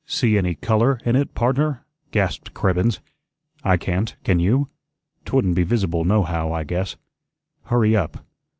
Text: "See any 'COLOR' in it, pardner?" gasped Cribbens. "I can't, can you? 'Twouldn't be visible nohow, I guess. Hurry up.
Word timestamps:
"See 0.07 0.35
any 0.35 0.55
'COLOR' 0.55 0.99
in 1.05 1.15
it, 1.15 1.35
pardner?" 1.35 1.85
gasped 2.09 2.55
Cribbens. 2.55 3.01
"I 3.63 3.77
can't, 3.77 4.15
can 4.23 4.39
you? 4.39 4.67
'Twouldn't 5.25 5.53
be 5.53 5.61
visible 5.61 6.05
nohow, 6.05 6.51
I 6.51 6.63
guess. 6.63 6.95
Hurry 7.65 7.95
up. 7.95 8.25